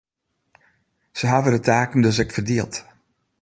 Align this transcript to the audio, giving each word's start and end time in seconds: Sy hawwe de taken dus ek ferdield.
Sy 1.17 1.25
hawwe 1.31 1.49
de 1.53 1.61
taken 1.67 2.03
dus 2.05 2.17
ek 2.23 2.33
ferdield. 2.35 2.75